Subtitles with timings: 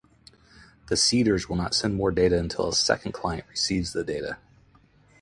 [0.87, 4.39] The seeders will not send more data until a second client receives the data.